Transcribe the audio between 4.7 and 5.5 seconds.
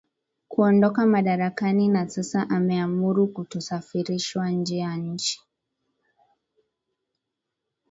ya nchi